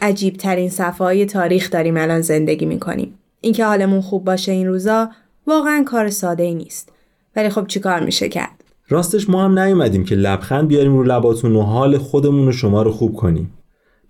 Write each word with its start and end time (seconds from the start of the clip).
عجیب 0.00 0.34
ترین 0.34 0.68
صفحه 0.68 1.24
تاریخ 1.24 1.70
داریم 1.70 1.96
الان 1.96 2.20
زندگی 2.20 2.66
می‌کنیم. 2.66 3.14
اینکه 3.40 3.64
حالمون 3.64 4.00
خوب 4.00 4.24
باشه 4.24 4.52
این 4.52 4.66
روزا 4.66 5.10
واقعا 5.46 5.84
کار 5.86 6.10
ساده 6.10 6.42
ای 6.42 6.54
نیست. 6.54 6.92
ولی 7.36 7.48
خب 7.48 7.66
چیکار 7.66 8.04
میشه 8.04 8.28
کرد؟ 8.28 8.64
راستش 8.88 9.30
ما 9.30 9.44
هم 9.44 9.58
نیومدیم 9.58 10.04
که 10.04 10.14
لبخند 10.14 10.68
بیاریم 10.68 10.96
رو 10.96 11.02
لباتون 11.02 11.56
و 11.56 11.62
حال 11.62 11.98
خودمون 11.98 12.48
و 12.48 12.52
شما 12.52 12.82
رو 12.82 12.90
خوب 12.90 13.16
کنیم. 13.16 13.52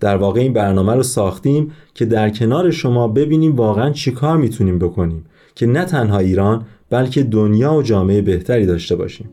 در 0.00 0.16
واقع 0.16 0.40
این 0.40 0.52
برنامه 0.52 0.94
رو 0.94 1.02
ساختیم 1.02 1.72
که 1.94 2.04
در 2.04 2.30
کنار 2.30 2.70
شما 2.70 3.08
ببینیم 3.08 3.56
واقعا 3.56 3.90
چیکار 3.90 4.36
می‌تونیم 4.36 4.78
بکنیم 4.78 5.24
که 5.54 5.66
نه 5.66 5.84
تنها 5.84 6.18
ایران 6.18 6.64
بلکه 6.90 7.22
دنیا 7.22 7.74
و 7.74 7.82
جامعه 7.82 8.22
بهتری 8.22 8.66
داشته 8.66 8.96
باشیم. 8.96 9.30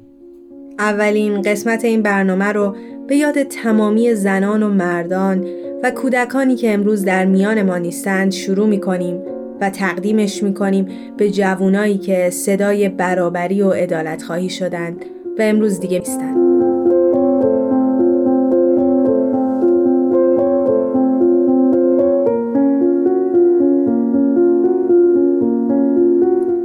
اولین 0.80 1.42
قسمت 1.42 1.86
این 1.86 2.02
برنامه 2.02 2.46
رو 2.46 2.76
به 3.08 3.16
یاد 3.16 3.44
تمامی 3.44 4.16
زنان 4.16 4.64
و 4.64 4.70
مردان 4.70 5.46
و 5.84 5.92
کودکانی 5.92 6.56
که 6.56 6.74
امروز 6.74 7.06
در 7.06 7.26
میان 7.26 7.62
ما 7.62 7.78
نیستند 7.78 8.32
شروع 8.32 8.68
می 8.68 8.80
کنیم 8.80 9.22
و 9.62 9.70
تقدیمش 9.70 10.44
می 10.44 10.54
کنیم 10.54 10.88
به 11.18 11.32
جوانایی 11.32 11.98
که 11.98 12.30
صدای 12.30 12.90
برابری 12.90 13.62
و 13.62 13.72
عدالت 13.72 14.24
خواهی 14.24 14.50
شدند 14.50 15.06
و 15.40 15.42
امروز 15.42 15.80
دیگه 15.80 16.00
نیستند. 16.00 16.38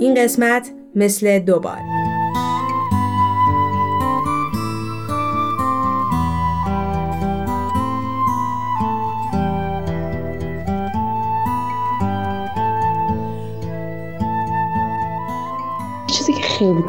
این 0.00 0.14
قسمت 0.14 0.70
مثل 0.94 1.38
دوبار 1.38 2.01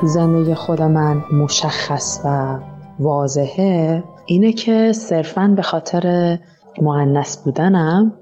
تو 0.03 0.55
خود 0.55 0.81
من 0.81 1.23
مشخص 1.33 2.21
و 2.25 2.59
واضحه 2.99 4.03
اینه 4.25 4.53
که 4.53 4.91
صرفا 4.91 5.53
به 5.55 5.61
خاطر 5.61 6.37
معنس 6.81 7.37
بودنم 7.37 8.13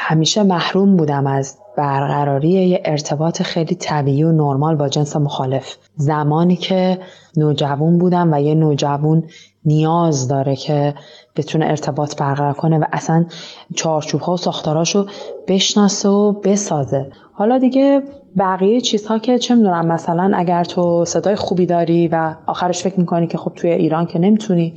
همیشه 0.00 0.42
محروم 0.42 0.96
بودم 0.96 1.26
از 1.26 1.58
برقراری 1.76 2.48
یه 2.48 2.82
ارتباط 2.84 3.42
خیلی 3.42 3.74
طبیعی 3.74 4.22
و 4.22 4.32
نرمال 4.32 4.76
با 4.76 4.88
جنس 4.88 5.16
مخالف. 5.16 5.76
زمانی 5.96 6.56
که 6.56 6.98
نوجوان 7.36 7.98
بودم 7.98 8.32
و 8.32 8.40
یه 8.40 8.54
نوجوان 8.54 9.24
نیاز 9.64 10.28
داره 10.28 10.56
که 10.56 10.94
بتونه 11.36 11.66
ارتباط 11.66 12.16
برقرار 12.16 12.52
کنه 12.52 12.78
و 12.78 12.84
اصلا 12.92 13.26
چارچوب 13.74 14.20
ها 14.20 14.32
و 14.32 14.36
ساختاراشو 14.36 15.06
بشناسه 15.48 16.08
و 16.08 16.32
بسازه. 16.32 17.10
حالا 17.32 17.58
دیگه 17.58 18.02
بقیه 18.38 18.80
چیزها 18.80 19.18
که 19.18 19.38
چه 19.38 19.54
می‌دونم 19.54 19.86
مثلا 19.86 20.32
اگر 20.34 20.64
تو 20.64 21.04
صدای 21.04 21.36
خوبی 21.36 21.66
داری 21.66 22.08
و 22.08 22.34
آخرش 22.46 22.82
فکر 22.82 23.00
می‌کنی 23.00 23.26
که 23.26 23.38
خب 23.38 23.52
توی 23.56 23.70
ایران 23.70 24.06
که 24.06 24.18
نمی‌تونی 24.18 24.74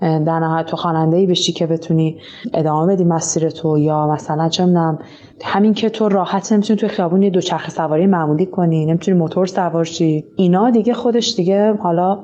در 0.00 0.38
نهایت 0.38 0.66
تو 0.66 0.76
خواننده 0.76 1.16
ای 1.16 1.26
بشی 1.26 1.52
که 1.52 1.66
بتونی 1.66 2.18
ادامه 2.54 2.94
بدی 2.94 3.04
مسیر 3.04 3.50
تو 3.50 3.78
یا 3.78 4.06
مثلا 4.06 4.48
چه 4.48 4.64
می‌دونم 4.66 4.98
همین 5.44 5.74
که 5.74 5.90
تو 5.90 6.08
راحت 6.08 6.52
نمی‌تونی 6.52 6.78
توی 6.78 6.88
خیابون 6.88 7.22
یه 7.22 7.30
دوچرخه 7.30 7.70
سواری 7.70 8.06
معمولی 8.06 8.46
کنی 8.46 8.86
نمی‌تونی 8.86 9.18
موتور 9.18 9.46
سوار 9.46 9.84
شی. 9.84 10.24
اینا 10.36 10.70
دیگه 10.70 10.94
خودش 10.94 11.34
دیگه 11.34 11.72
حالا 11.72 12.18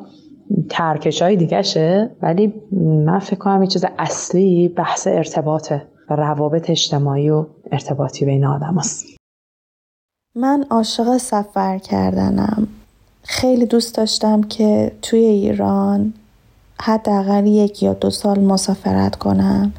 ترکش 0.71 1.23
های 1.23 1.37
دیگه 1.37 1.63
شه 1.63 2.11
ولی 2.23 2.55
من 3.07 3.19
فکر 3.19 3.37
کنم 3.37 3.63
یه 3.63 3.69
چیز 3.69 3.85
اصلی 3.99 4.69
بحث 4.69 5.07
ارتباطه 5.07 5.87
و 6.11 6.17
روابط 6.17 6.71
اجتماعی 6.71 7.31
و 7.31 7.47
ارتباطی 7.73 8.25
بین 8.25 8.45
آدم 8.45 8.75
هست. 8.79 9.07
من 10.35 10.65
عاشق 10.71 11.17
سفر 11.17 11.79
کردنم. 11.79 12.69
خیلی 13.23 13.67
دوست 13.67 13.97
داشتم 13.97 14.43
که 14.43 14.93
توی 15.03 15.21
ایران 15.21 16.13
حداقل 16.81 17.47
یک 17.47 17.83
یا 17.83 17.93
دو 17.93 18.11
سال 18.11 18.41
مسافرت 18.41 19.17
کنم. 19.17 19.73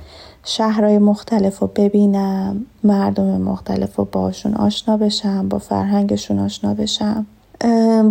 شهرهای 0.44 0.97
مختلف 0.97 1.59
رو 1.59 1.69
ببینم 1.75 2.66
مردم 2.84 3.41
مختلف 3.41 3.96
رو 3.96 4.06
باشون 4.12 4.53
آشنا 4.53 4.97
بشم 4.97 5.50
با 5.50 5.59
فرهنگشون 5.59 6.40
آشنا 6.40 6.74
بشم. 6.74 7.25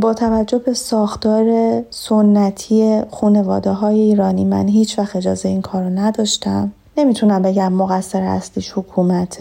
با 0.00 0.14
توجه 0.14 0.58
به 0.58 0.74
ساختار 0.74 1.46
سنتی 1.90 3.02
خانواده 3.10 3.70
های 3.70 4.00
ایرانی 4.00 4.44
من 4.44 4.68
هیچ 4.68 4.98
وقت 4.98 5.16
اجازه 5.16 5.48
این 5.48 5.62
کار 5.62 5.82
رو 5.82 5.90
نداشتم. 5.90 6.72
نمی‌تونم 6.96 7.42
بگم 7.42 7.72
مقصر 7.72 8.22
اصلیش 8.22 8.72
حکومت 8.72 9.38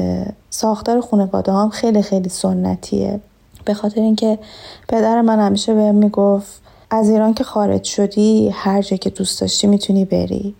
ساختار 0.49 1.01
خانواده 1.01 1.51
هم 1.51 1.69
خیلی 1.69 2.01
خیلی 2.01 2.29
سنتیه. 2.29 3.19
به 3.65 3.73
خاطر 3.73 4.01
اینکه 4.01 4.39
پدر 4.87 5.21
من 5.21 5.39
همیشه 5.39 5.73
بهم 5.73 5.95
می‌گفت 5.95 6.61
از 6.89 7.09
ایران 7.09 7.33
که 7.33 7.43
خارج 7.43 7.83
شدی 7.83 8.49
هر 8.49 8.81
جا 8.81 8.97
که 8.97 9.09
دوست 9.09 9.41
داشتی 9.41 9.67
می‌تونی 9.67 10.05
بری. 10.05 10.55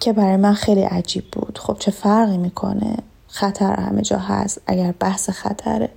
که 0.00 0.12
برای 0.12 0.36
من 0.36 0.52
خیلی 0.52 0.82
عجیب 0.82 1.24
بود. 1.32 1.58
خب 1.58 1.76
چه 1.78 1.90
فرقی 1.90 2.38
می‌کنه؟ 2.38 2.96
خطر 3.26 3.74
همه 3.74 4.02
جا 4.02 4.18
هست. 4.18 4.62
اگر 4.66 4.94
بحث 5.00 5.30
خطره. 5.30 5.88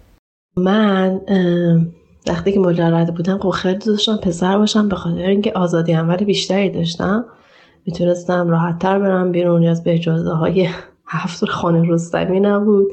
من 0.57 1.21
وقتی 2.27 2.51
که 2.51 2.59
مجرد 2.59 3.15
بودم 3.15 3.37
خب 3.37 3.49
خیلی 3.49 3.79
داشتم 3.79 4.17
پسر 4.17 4.57
باشم 4.57 4.89
به 4.89 4.95
خاطر 4.95 5.21
اینکه 5.21 5.51
آزادی 5.55 5.93
عمل 5.93 6.17
بیشتری 6.17 6.69
داشتم. 6.69 7.25
می‌تونستم 7.85 8.49
راحت 8.49 8.79
تر 8.79 8.99
برم 8.99 9.31
بیرون. 9.31 9.59
نیاز 9.59 9.83
به 9.83 9.93
اجازه 9.93 10.31
های 10.31 10.69
هفت 11.07 11.45
خانه 11.45 11.89
رستمی 11.89 12.39
نبود. 12.39 12.87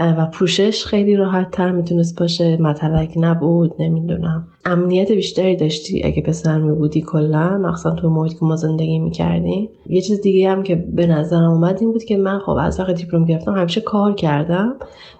و 0.00 0.26
پوشش 0.26 0.84
خیلی 0.84 1.16
راحت 1.16 1.50
تر 1.50 1.72
می‌تونست 1.72 2.18
باشه. 2.18 2.62
مطلق 2.62 3.08
نبود 3.16 3.74
نمی‌دونم. 3.78 4.46
امنیت 4.64 5.12
بیشتری 5.12 5.56
داشتی 5.56 6.02
اگه 6.04 6.22
پسر 6.22 6.58
می 6.60 6.72
بودی 6.72 7.00
کلا 7.00 7.58
مخصوصا 7.58 7.94
تو 7.94 8.10
محیطی 8.10 8.34
که 8.38 8.44
ما 8.44 8.56
زندگی 8.56 8.98
می‌کردیم. 8.98 9.68
یه 9.86 10.00
چیز 10.00 10.20
دیگه 10.20 10.50
هم 10.50 10.62
که 10.62 10.74
به 10.76 11.06
نظرم 11.06 11.50
اومد 11.50 11.78
این 11.80 11.92
بود 11.92 12.04
که 12.04 12.16
من 12.16 12.38
خب 12.38 12.56
از 12.60 12.80
وقت 12.80 12.94
دیپلم 12.94 13.24
گرفتم 13.24 13.54
همیشه 13.54 13.80
کار 13.80 14.14
کردم. 14.14 14.74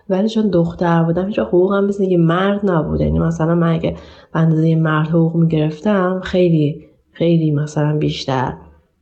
ولی 0.09 0.29
چون 0.29 0.51
دختر 0.51 1.03
بودم 1.03 1.27
هیچ 1.27 1.39
حقوقم 1.39 1.85
مثل 1.85 2.05
یه 2.05 2.19
مرد 2.19 2.71
نبود 2.71 3.01
یعنی 3.01 3.19
مثلا 3.19 3.55
من 3.55 3.73
اگه 3.73 3.95
به 4.33 4.41
اندازه 4.41 4.75
مرد 4.75 5.09
حقوق 5.09 5.37
می‌گرفتم 5.37 6.21
خیلی 6.25 6.87
خیلی 7.13 7.51
مثلا 7.51 7.99
بیشتر. 7.99 8.53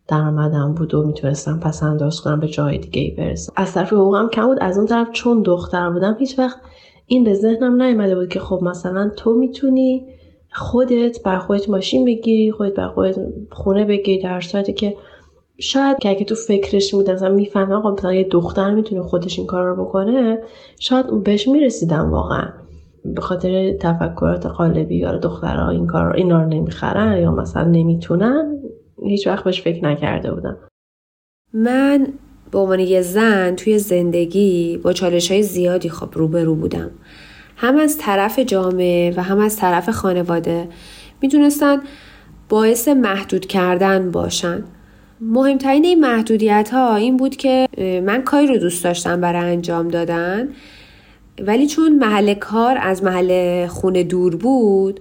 درآمدم 0.09 0.75
بود 0.75 0.95
و 0.95 1.07
می‌تونستم 1.07 1.61
پس 1.61 1.83
انداز 1.83 2.21
کنم 2.21 2.41
به 2.41 2.49
جای 2.49 2.79
دیگه 2.79 3.03
ای 3.03 3.11
برسم. 3.11 3.53
از 3.57 3.75
طرف 3.75 3.93
حقوقم 3.93 4.29
کم 4.29 4.47
بود 4.47 4.59
از 4.61 4.79
اون 4.79 4.87
طرف 4.87 5.11
چون 5.13 5.43
دختر 5.43 5.91
بودم 5.91 6.17
هیچ 6.19 6.39
وقت 6.39 6.59
این 7.07 7.25
به 7.25 7.35
ذهنم 7.35 7.83
نیومده 7.83 8.15
بود 8.15 8.29
که 8.29 8.41
خب 8.41 8.61
مثلا 8.63 9.11
تو 9.17 9.35
می‌تونی 9.35 10.07
خودت 10.53 11.23
بر 11.23 11.39
خودت 11.39 11.71
ماشین 11.71 12.05
بگیری 12.05 12.53
خودت 12.53 12.75
بر 12.75 12.89
خودت 12.89 13.19
خونه 13.51 13.85
بگیری 13.85 14.23
در 14.23 14.41
صورتی 14.41 14.73
که 14.73 14.97
شاید 15.61 15.99
که 15.99 16.09
اگه 16.11 16.25
تو 16.25 16.35
فکرش 16.35 16.95
بود 16.95 17.11
مثلا 17.11 17.35
می‌فهمم 17.35 17.83
خب 17.83 17.89
مثلا 17.89 18.15
یه 18.15 18.29
دختر 18.31 18.75
می‌تونه 18.75 19.03
خودش 19.03 19.39
این 19.39 19.47
کار 19.47 19.65
رو 19.65 19.85
بکنه 19.85 20.39
شاید 20.79 21.25
بهش 21.25 21.49
می‌رسیدم 21.49 22.11
واقعا. 22.11 22.49
به 23.05 23.21
خاطر 23.21 23.73
تفکرات 23.73 24.47
قالبی 24.47 24.97
یا 24.97 25.17
دخترها 25.17 25.71
این 25.71 25.87
کار 25.87 26.17
اینا 26.17 26.43
رو 26.43 26.49
نمی‌خرن 26.49 27.23
یا 27.23 27.33
مثلا 27.33 27.65
نمی‌تونن 27.65 28.59
هیچ 29.09 29.27
وقت 29.27 29.45
بهش 29.45 29.63
فکر 29.63 29.85
نکرده 29.85 30.35
بودم. 30.35 30.57
من 31.53 32.07
به 32.51 32.59
عنوان 32.59 32.81
یه 32.81 33.03
زن 33.03 33.55
توی 33.55 33.79
زندگی 33.79 34.81
با 34.83 34.93
چالش 34.93 35.31
های 35.31 35.43
زیادی 35.43 35.89
خب 35.89 36.09
روبرو 36.13 36.55
بودم. 36.55 36.91
هم 37.57 37.77
از 37.77 37.99
طرف 37.99 38.39
جامعه 38.39 39.15
و 39.17 39.23
هم 39.23 39.39
از 39.39 39.57
طرف 39.57 39.91
خانواده 39.91 40.69
می‌تونستن 41.23 41.81
باعث 42.49 42.89
محدود 42.89 43.47
کردن 43.47 44.11
باشن. 44.11 44.65
مهمترین 45.21 45.85
این 45.85 46.01
محدودیت 46.01 46.71
ها 46.73 46.97
این 46.97 47.17
بود 47.17 47.37
که 47.37 47.69
من 48.05 48.23
کاری 48.23 48.47
رو 48.47 48.57
دوست 48.57 48.85
داشتم 48.85 49.21
برای 49.21 49.53
انجام 49.53 49.89
دادن 49.89 50.49
ولی 51.47 51.67
چون 51.67 51.99
محل 51.99 52.35
کار 52.35 52.79
از 52.81 53.05
محل 53.05 53.67
خونه 53.67 54.03
دور 54.03 54.37
بود 54.37 55.01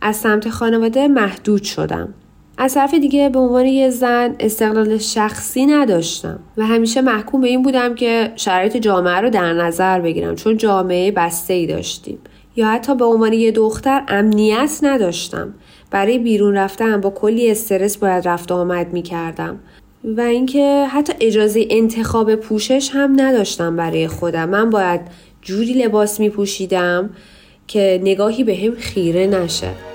از 0.00 0.16
سمت 0.16 0.48
خانواده 0.50 1.08
محدود 1.08 1.62
شدم. 1.62 2.14
از 2.58 2.74
طرف 2.74 2.94
دیگه 2.94 3.28
به 3.28 3.38
عنوان 3.38 3.66
یه 3.66 3.90
زن 3.90 4.34
استقلال 4.40 4.98
شخصی 4.98 5.66
نداشتم 5.66 6.38
و 6.56 6.66
همیشه 6.66 7.00
محکوم 7.00 7.40
به 7.40 7.48
این 7.48 7.62
بودم 7.62 7.94
که 7.94 8.32
شرایط 8.36 8.76
جامعه 8.76 9.20
رو 9.20 9.30
در 9.30 9.52
نظر 9.52 10.00
بگیرم 10.00 10.34
چون 10.34 10.56
جامعه 10.56 11.10
بسته 11.10 11.54
ای 11.54 11.66
داشتیم. 11.66 12.18
یا 12.56 12.68
حتی 12.68 12.94
به 12.94 13.04
عنوان 13.04 13.32
یه 13.32 13.50
دختر 13.50 14.02
امنیت 14.08 14.78
نداشتم. 14.82 15.54
برای 15.90 16.18
بیرون 16.18 16.56
رفتن 16.56 17.00
با 17.00 17.10
کلی 17.10 17.50
استرس 17.50 17.96
باید 17.96 18.28
رفت 18.28 18.52
آمد 18.52 18.92
می 18.92 19.02
کردم 19.02 19.58
و 20.04 20.20
اینکه 20.20 20.86
حتی 20.90 21.12
اجازه 21.20 21.66
انتخاب 21.70 22.34
پوشش 22.34 22.90
هم 22.92 23.20
نداشتم 23.20 23.76
برای 23.76 24.08
خودم. 24.08 24.48
من 24.48 24.70
باید 24.70 25.00
جوری 25.42 25.72
لباس 25.72 26.20
می 26.20 26.30
پوشیدم 26.30 27.10
که 27.66 28.00
نگاهی 28.02 28.44
به 28.44 28.56
هم 28.56 28.74
خیره 28.74 29.26
نشه. 29.26 29.93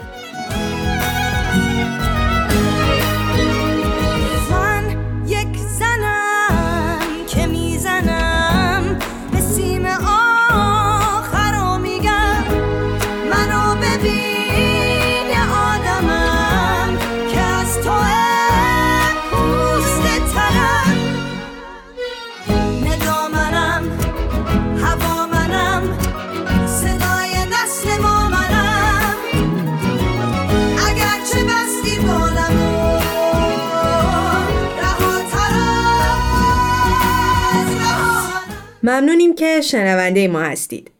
ممنونیم 38.89 39.35
که 39.35 39.61
شنونده 39.61 40.27
ما 40.27 40.39
هستید. 40.39 40.91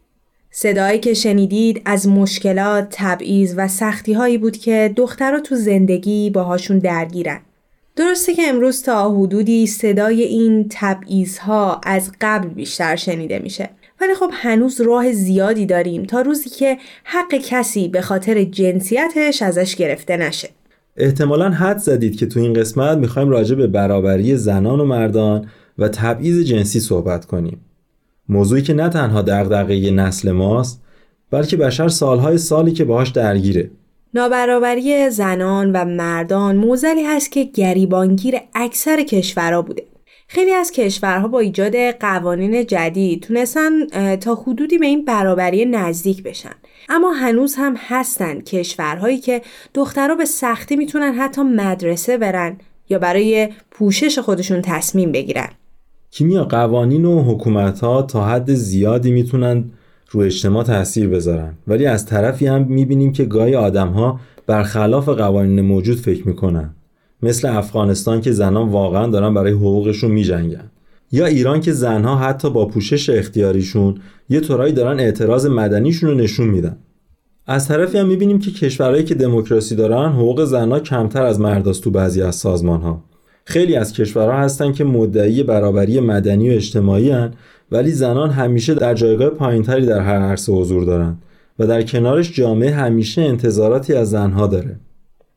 صدایی 0.51 0.99
که 0.99 1.13
شنیدید 1.13 1.81
از 1.85 2.07
مشکلات، 2.07 2.87
تبعیض 2.91 3.53
و 3.57 3.67
سختی 3.67 4.13
هایی 4.13 4.37
بود 4.37 4.57
که 4.57 4.93
دخترها 4.95 5.39
تو 5.39 5.55
زندگی 5.55 6.29
باهاشون 6.29 6.79
درگیرن. 6.79 7.39
درسته 7.95 8.33
که 8.33 8.41
امروز 8.47 8.83
تا 8.83 9.11
حدودی 9.11 9.67
صدای 9.67 10.23
این 10.23 10.65
تبعیض 10.69 11.37
ها 11.37 11.81
از 11.83 12.11
قبل 12.21 12.47
بیشتر 12.47 12.95
شنیده 12.95 13.39
میشه. 13.39 13.69
ولی 14.01 14.13
خب 14.13 14.29
هنوز 14.33 14.81
راه 14.81 15.11
زیادی 15.11 15.65
داریم 15.65 16.03
تا 16.03 16.21
روزی 16.21 16.49
که 16.49 16.77
حق 17.03 17.35
کسی 17.35 17.87
به 17.87 18.01
خاطر 18.01 18.43
جنسیتش 18.43 19.41
ازش 19.41 19.75
گرفته 19.75 20.17
نشه. 20.17 20.49
احتمالا 20.97 21.49
حد 21.49 21.77
زدید 21.77 22.15
که 22.15 22.25
تو 22.25 22.39
این 22.39 22.53
قسمت 22.53 22.97
می‌خوایم 22.97 23.29
راجع 23.29 23.55
به 23.55 23.67
برابری 23.67 24.35
زنان 24.35 24.79
و 24.79 24.85
مردان 24.85 25.49
و 25.77 25.87
تبعیض 25.87 26.45
جنسی 26.45 26.79
صحبت 26.79 27.25
کنیم. 27.25 27.57
موضوعی 28.29 28.61
که 28.61 28.73
نه 28.73 28.89
تنها 28.89 29.21
دغدغه 29.21 29.91
نسل 29.91 30.31
ماست 30.31 30.81
بلکه 31.31 31.57
بشر 31.57 31.87
سالهای 31.87 32.37
سالی 32.37 32.71
که 32.71 32.85
باهاش 32.85 33.09
درگیره. 33.09 33.71
نابرابری 34.13 35.09
زنان 35.09 35.71
و 35.71 35.85
مردان 35.85 36.55
موزلی 36.55 37.03
هست 37.03 37.31
که 37.31 37.43
گریبانگیر 37.43 38.35
اکثر 38.55 39.03
کشورها 39.03 39.61
بوده. 39.61 39.83
خیلی 40.27 40.51
از 40.51 40.71
کشورها 40.71 41.27
با 41.27 41.39
ایجاد 41.39 41.75
قوانین 41.75 42.65
جدید 42.65 43.21
تونستن 43.21 43.85
تا 44.15 44.35
حدودی 44.35 44.77
به 44.77 44.85
این 44.85 45.05
برابری 45.05 45.65
نزدیک 45.65 46.23
بشن. 46.23 46.55
اما 46.89 47.11
هنوز 47.11 47.55
هم 47.55 47.75
هستن 47.77 48.41
کشورهایی 48.41 49.17
که 49.17 49.41
دخترها 49.73 50.15
به 50.15 50.25
سختی 50.25 50.75
می‌تونن 50.75 51.13
حتی 51.13 51.41
مدرسه 51.41 52.17
برن 52.17 52.57
یا 52.89 52.99
برای 52.99 53.49
پوشش 53.71 54.19
خودشون 54.19 54.61
تصمیم 54.61 55.11
بگیرن. 55.11 55.49
کیمیا 56.11 56.43
قوانین 56.43 57.05
و 57.05 57.21
حکومت 57.23 57.79
ها 57.79 58.01
تا 58.01 58.25
حد 58.25 58.53
زیادی 58.53 59.11
می‌تونن 59.11 59.63
رو 60.11 60.21
اجتماع 60.21 60.63
تاثیر 60.63 61.09
بذارن. 61.09 61.53
ولی 61.67 61.85
از 61.85 62.05
طرفی 62.05 62.47
هم 62.47 62.67
می‌بینیم 62.69 63.11
که 63.11 63.25
گاهی 63.25 63.55
آدم 63.55 63.87
ها 63.87 64.19
برخلاف 64.47 65.09
قوانین 65.09 65.61
موجود 65.61 65.97
فکر 65.97 66.27
می‌کنن. 66.27 66.75
مثل 67.23 67.47
افغانستان 67.47 68.21
که 68.21 68.31
زنان 68.31 68.69
واقعا 68.69 69.07
دارن 69.07 69.33
برای 69.33 69.51
حقوقشون 69.51 70.11
میجنگن. 70.11 70.71
یا 71.11 71.25
ایران 71.25 71.61
که 71.61 71.71
زنها 71.71 72.15
حتی 72.15 72.49
با 72.49 72.65
پوشش 72.65 73.09
اختیاریشون 73.09 73.95
یه 74.29 74.39
طورایی 74.39 74.73
دارن 74.73 74.99
اعتراض 74.99 75.45
مدنیشون 75.45 76.09
رو 76.09 76.15
نشون 76.15 76.47
میدن. 76.47 76.77
از 77.47 77.67
طرفی 77.67 77.97
هم 77.97 78.07
می‌بینیم 78.07 78.39
که 78.39 78.51
کشورهایی 78.51 79.03
که 79.03 79.15
دموکراسی 79.15 79.75
دارن 79.75 80.11
حقوق 80.11 80.45
زنها 80.45 80.79
کمتر 80.79 81.23
از 81.23 81.39
مرداست 81.39 81.83
تو 81.83 81.91
بعضی 81.91 82.21
از 82.21 82.35
سازمان 82.35 82.81
ها 82.81 83.03
خیلی 83.49 83.75
از 83.75 83.93
کشورها 83.93 84.37
هستن 84.37 84.71
که 84.71 84.83
مدعی 84.83 85.43
برابری 85.43 85.99
مدنی 85.99 86.49
و 86.49 86.53
اجتماعی 86.53 87.11
هن 87.11 87.33
ولی 87.71 87.91
زنان 87.91 88.29
همیشه 88.29 88.73
در 88.73 88.93
جایگاه 88.93 89.29
پایینتری 89.29 89.85
در 89.85 89.99
هر 89.99 90.19
عرصه 90.19 90.53
حضور 90.53 90.83
دارن 90.83 91.17
و 91.59 91.67
در 91.67 91.81
کنارش 91.81 92.33
جامعه 92.33 92.71
همیشه 92.71 93.21
انتظاراتی 93.21 93.93
از 93.93 94.09
زنها 94.09 94.47
داره. 94.47 94.75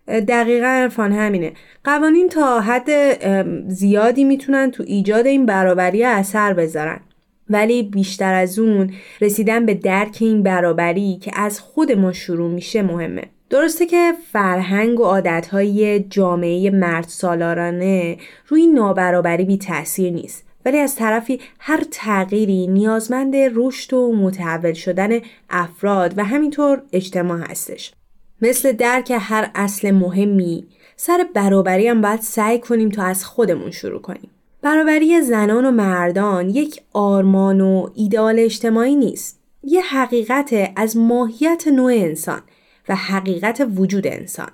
دقیقا 0.08 0.66
عرفان 0.66 1.12
همینه. 1.12 1.52
قوانین 1.84 2.28
تا 2.28 2.60
حد 2.60 2.90
زیادی 3.68 4.24
می‌تونن 4.24 4.70
تو 4.70 4.82
ایجاد 4.86 5.26
این 5.26 5.46
برابری 5.46 6.04
اثر 6.04 6.54
بذارن. 6.54 7.00
ولی 7.50 7.82
بیشتر 7.82 8.34
از 8.34 8.58
اون 8.58 8.90
رسیدن 9.20 9.66
به 9.66 9.74
درک 9.74 10.16
این 10.20 10.42
برابری 10.42 11.18
که 11.22 11.30
از 11.34 11.60
خود 11.60 11.92
ما 11.92 12.12
شروع 12.12 12.50
میشه 12.50 12.82
مهمه. 12.82 13.22
درسته 13.52 13.86
که 13.86 14.12
فرهنگ 14.32 15.00
و 15.00 15.04
عادتهای 15.04 16.00
جامعه 16.00 16.70
مرد 16.70 17.04
سالارانه 17.08 18.16
روی 18.48 18.66
نابرابری 18.66 19.44
بی 19.44 19.58
تاثیر 19.58 20.12
نیست. 20.12 20.44
ولی 20.64 20.78
از 20.78 20.96
طرفی 20.96 21.40
هر 21.58 21.84
تغییری 21.90 22.66
نیازمند 22.66 23.34
رشد 23.36 23.94
و 23.94 24.12
متحول 24.16 24.72
شدن 24.72 25.20
افراد 25.50 26.14
و 26.18 26.24
همینطور 26.24 26.82
اجتماع 26.92 27.38
هستش. 27.38 27.92
مثل 28.42 28.72
درک 28.72 29.12
هر 29.20 29.50
اصل 29.54 29.90
مهمی 29.90 30.66
سر 30.96 31.26
برابری 31.34 31.88
هم 31.88 32.00
باید 32.00 32.20
سعی 32.20 32.58
کنیم 32.58 32.88
تا 32.88 33.02
از 33.02 33.24
خودمون 33.24 33.70
شروع 33.70 34.00
کنیم. 34.00 34.30
برابری 34.62 35.22
زنان 35.22 35.64
و 35.64 35.70
مردان 35.70 36.50
یک 36.50 36.80
آرمان 36.92 37.60
و 37.60 37.88
ایدال 37.94 38.38
اجتماعی 38.38 38.96
نیست. 38.96 39.40
یه 39.62 39.82
حقیقت 39.82 40.72
از 40.76 40.96
ماهیت 40.96 41.68
نوع 41.68 41.92
انسان. 41.92 42.42
و 42.88 42.94
حقیقت 42.94 43.66
وجود 43.76 44.06
انسان. 44.06 44.48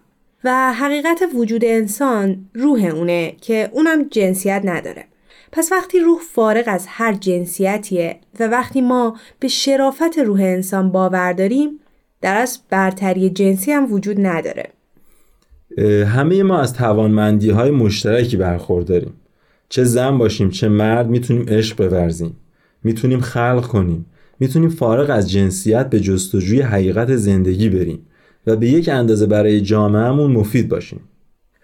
و 0.45 0.73
حقیقت 0.73 1.23
وجود 1.35 1.65
انسان 1.65 2.49
روح 2.55 2.85
اونه 2.85 3.37
که 3.41 3.71
اونم 3.73 4.03
جنسیت 4.03 4.63
نداره. 4.65 5.05
پس 5.53 5.73
وقتی 5.73 6.01
روح 6.01 6.21
فارغ 6.35 6.65
از 6.67 6.85
هر 6.89 7.13
جنسیتیه 7.13 8.17
و 8.41 8.49
وقتی 8.49 8.81
ما 8.81 9.17
به 9.41 9.49
شرافت 9.49 10.19
روح 10.19 10.41
انسان 10.41 10.93
باور 10.93 11.33
داریم 11.33 11.81
در 12.21 12.37
از 12.37 12.59
برتری 12.71 13.31
جنسی 13.31 13.73
هم 13.73 13.93
وجود 13.93 14.27
نداره. 14.27 14.71
همه 16.07 16.43
ما 16.43 16.59
از 16.59 16.73
توانمندی 16.73 17.51
های 17.51 17.71
مشترکی 17.71 18.37
برخورداریم 18.37 19.13
چه 19.69 19.85
زن 19.85 20.19
باشیم 20.19 20.51
چه 20.51 20.69
مرد 20.69 21.09
می‌تونیم 21.09 21.47
عشق 21.49 21.89
بورزیم. 21.89 22.37
می‌تونیم 22.85 23.21
خلق 23.21 23.67
کنیم. 23.67 24.07
می‌تونیم 24.41 24.69
فارغ 24.69 25.11
از 25.11 25.31
جنسیت 25.31 25.91
به 25.91 26.01
جستجوی 26.01 26.61
حقیقت 26.61 27.17
زندگی 27.17 27.69
بریم. 27.69 28.07
و 28.49 28.57
به 28.57 28.67
یک 28.67 28.89
اندازه 28.89 29.27
برای 29.27 29.61
جامعهمون 29.61 30.33
مفید 30.33 30.69
باشیم 30.69 31.01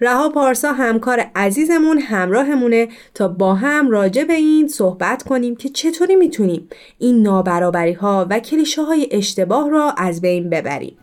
رها 0.00 0.29
پارسا 0.29 0.73
همکار 0.73 1.25
عزیزمون 1.35 1.99
همراهمونه 1.99 2.88
تا 3.14 3.29
با 3.29 3.55
هم 3.55 3.91
راجع 3.91 4.25
به 4.25 4.35
این 4.35 4.69
صحبت 4.69 5.23
کنیم 5.23 5.57
که 5.57 5.69
چطوری 5.69 6.17
می‌تونیم 6.17 6.69
این 6.99 7.23
نابرابری 7.23 7.93
ها 7.93 8.26
و 8.31 8.38
کلیشه 8.38 8.83
های 8.83 9.09
اشتباه 9.11 9.71
را 9.71 9.95
از 9.99 10.21
بین 10.21 10.50
ببریم. 10.50 10.97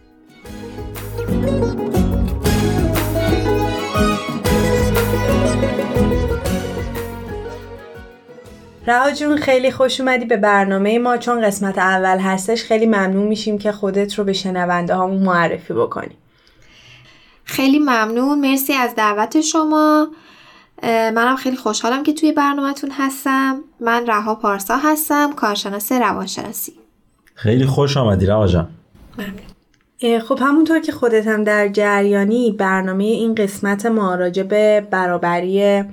رها 8.87 9.11
جون 9.11 9.37
خیلی 9.37 9.71
خوش 9.71 10.01
اومدی 10.01 10.25
به 10.25 10.37
برنامه 10.37 10.99
ما. 10.99 11.17
چون 11.17 11.41
قسمت 11.41 11.77
اول 11.77 12.19
هستش 12.19 12.63
خیلی 12.63 12.85
ممنون 12.85 13.27
میشیم 13.27 13.57
که 13.57 13.71
خودت 13.71 14.13
رو 14.13 14.23
به 14.23 14.33
شنونده 14.33 14.95
هامون 14.95 15.23
معرفی 15.23 15.73
بکنی. 15.73 16.17
خیلی 17.43 17.79
ممنون. 17.79 18.39
مرسی 18.39 18.73
از 18.73 18.95
دعوت 18.95 19.41
شما. 19.41 20.07
منم 20.83 21.35
خیلی 21.35 21.57
خوشحالم 21.57 22.03
که 22.03 22.13
توی 22.13 22.31
برنامهتون 22.31 22.91
هستم. 22.97 23.63
من 23.79 24.07
رها 24.07 24.35
پارسا 24.35 24.77
هستم 24.77 25.33
کارشناس 25.33 25.91
روانشناسی. 25.91 26.73
خیلی 27.35 27.65
خوش 27.65 27.97
آمدی 27.97 28.25
رها 28.25 28.47
جان. 28.47 28.69
خب 30.27 30.39
همونطور 30.41 30.79
که 30.79 30.91
خودت 30.91 31.27
هم 31.27 31.43
در 31.43 31.67
جریانی 31.67 32.51
برنامه 32.51 33.03
این 33.03 33.35
قسمت 33.35 33.85
ما 33.85 34.15
راجع 34.15 34.43
به 34.43 34.87
برابری 34.91 35.83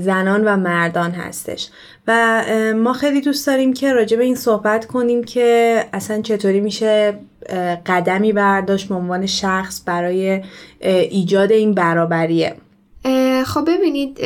زنان 0.00 0.44
و 0.44 0.56
مردان 0.56 1.10
هستش. 1.10 1.68
و 2.08 2.42
ما 2.76 2.92
خیلی 2.92 3.20
دوست 3.20 3.46
داریم 3.46 3.72
که 3.72 3.92
راجع 3.92 4.16
به 4.16 4.24
این 4.24 4.34
صحبت 4.34 4.86
کنیم 4.86 5.24
که 5.24 5.84
اصلا 5.92 6.22
چطوری 6.22 6.60
میشه 6.60 7.18
قدمی 7.86 8.32
برداشت 8.32 8.88
به 8.88 8.94
عنوان 8.94 9.26
شخص 9.26 9.82
برای 9.86 10.42
ایجاد 10.80 11.52
این 11.52 11.74
برابریه. 11.74 12.56
خب 13.46 13.68
ببینید 13.70 14.24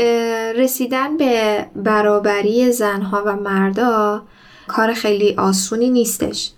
رسیدن 0.56 1.16
به 1.16 1.66
برابری 1.76 2.72
زنها 2.72 3.22
و 3.26 3.36
مردا 3.36 4.22
کار 4.66 4.92
خیلی 4.92 5.34
آسونی 5.38 5.90
نیستش. 5.90 6.52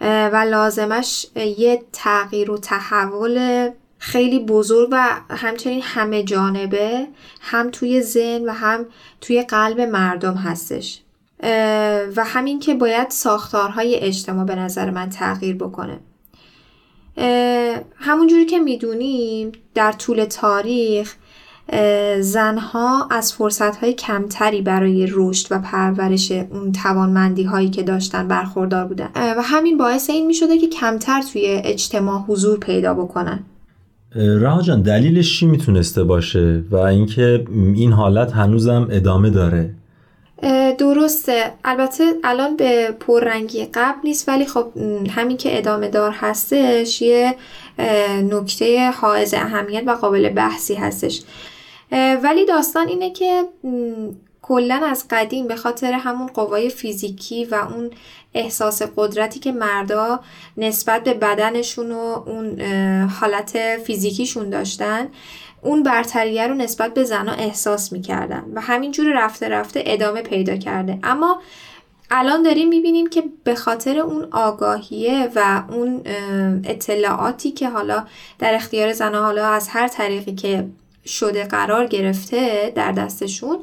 و 0.00 0.46
لازمش 0.50 1.26
یه 1.58 1.82
تغییر 1.92 2.50
و 2.50 2.58
تحول 2.58 3.68
خیلی 4.02 4.38
بزرگ 4.38 4.88
و 4.92 5.08
همچنین 5.30 5.80
همه 5.82 6.22
جانبه 6.22 7.06
هم 7.40 7.70
توی 7.70 8.02
ذهن 8.02 8.44
و 8.44 8.52
هم 8.52 8.86
توی 9.20 9.42
قلب 9.42 9.80
مردم 9.80 10.34
هستش. 10.34 11.00
و 12.16 12.24
همین 12.24 12.60
که 12.60 12.74
باید 12.74 13.10
ساختارهای 13.10 13.96
اجتماع 13.96 14.44
به 14.44 14.54
نظر 14.54 14.90
من 14.90 15.08
تغییر 15.08 15.56
بکنه. 15.56 15.98
همونجوری 17.96 18.46
که 18.46 18.58
می‌دونیم 18.58 19.52
در 19.74 19.92
طول 19.92 20.24
تاریخ 20.24 21.14
زنها 22.20 23.08
از 23.10 23.32
فرصتهای 23.32 23.92
کمتری 23.92 24.62
برای 24.62 25.08
رشد 25.10 25.46
و 25.50 25.58
پرورش 25.58 26.32
اون 26.32 26.72
توانمندی 26.72 27.42
هایی 27.42 27.70
که 27.70 27.82
داشتن 27.82 28.28
برخوردار 28.28 28.84
بودن. 28.84 29.10
و 29.14 29.42
همین 29.42 29.78
باعث 29.78 30.10
این 30.10 30.26
می 30.26 30.34
شده 30.34 30.58
که 30.58 30.66
کمتر 30.66 31.22
توی 31.22 31.46
اجتماع 31.46 32.24
حضور 32.28 32.58
پیدا 32.58 32.94
بکنن. 32.94 33.44
رها 34.14 34.62
جان 34.62 34.82
دلیلش 34.82 35.38
چی 35.38 35.46
می‌تونسته 35.46 36.04
باشه؟ 36.04 36.64
و 36.70 36.76
اینکه 36.76 37.44
این 37.74 37.92
حالت 37.92 38.32
هنوزم 38.32 38.88
ادامه 38.90 39.30
داره. 39.30 39.74
درسته. 40.78 41.52
البته 41.64 42.04
الان 42.24 42.56
به 42.56 42.94
پررنگی 43.00 43.64
قبل 43.74 43.98
نیست 44.04 44.28
ولی 44.28 44.44
خب 44.44 44.66
همین 45.10 45.36
که 45.36 45.58
ادامه 45.58 45.88
دار 45.88 46.10
هستش 46.14 47.02
یه 47.02 47.34
نکته 48.30 48.90
حائز 48.90 49.34
اهمیت 49.34 49.82
و 49.86 49.90
قابل 49.90 50.28
بحثی 50.28 50.74
هستش. 50.74 51.22
ولی 52.22 52.46
داستان 52.46 52.88
اینه 52.88 53.10
که 53.10 53.42
کلا 54.42 54.80
از 54.86 55.04
قدیم 55.10 55.48
به 55.48 55.56
خاطر 55.56 55.92
همون 55.92 56.26
قوای 56.26 56.68
فیزیکی 56.68 57.44
و 57.44 57.54
اون 57.54 57.90
احساس 58.34 58.82
قدرتی 58.96 59.40
که 59.40 59.52
مردا 59.52 60.20
نسبت 60.56 61.04
به 61.04 61.14
بدنشون 61.14 61.92
و 61.92 62.22
اون 62.26 62.60
حالت 63.06 63.58
فیزیکیشون 63.86 64.50
داشتن 64.50 65.08
اون 65.62 65.82
برتریه 65.82 66.46
رو 66.46 66.54
نسبت 66.54 66.94
به 66.94 67.04
زنها 67.04 67.34
احساس 67.34 67.92
می‌کردن 67.92 68.44
و 68.54 68.60
همینجور 68.60 69.24
رفته 69.24 69.48
رفته 69.48 69.82
ادامه 69.86 70.22
پیدا 70.22 70.56
کرده. 70.56 70.98
اما 71.02 71.40
الان 72.10 72.42
داریم 72.42 72.68
می‌بینیم 72.68 73.08
که 73.08 73.24
به 73.44 73.54
خاطر 73.54 73.98
اون 73.98 74.28
آگاهیه 74.30 75.30
و 75.34 75.62
اون 75.68 76.02
اطلاعاتی 76.64 77.50
که 77.50 77.68
حالا 77.68 78.06
در 78.38 78.54
اختیار 78.54 78.92
زنها 78.92 79.22
حالا 79.22 79.48
از 79.48 79.68
هر 79.68 79.88
طریقی 79.88 80.34
که 80.34 80.66
شده 81.06 81.44
قرار 81.44 81.86
گرفته 81.86 82.72
در 82.74 82.92
دستشون 82.92 83.58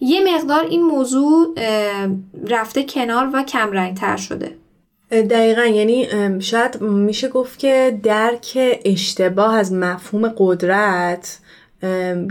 یه 0.00 0.34
مقدار 0.34 0.64
این 0.64 0.82
موضوع 0.82 1.54
رفته 2.48 2.84
کنار 2.84 3.30
و 3.34 3.42
کم 3.42 3.94
تر 3.94 4.16
شده. 4.16 4.50
دقیقا. 5.10 5.62
یعنی 5.62 6.06
شاید 6.40 6.80
میشه 6.80 7.28
گفت 7.28 7.58
که 7.58 8.00
درک 8.02 8.58
اشتباه 8.84 9.54
از 9.54 9.72
مفهوم 9.72 10.32
قدرت 10.38 11.38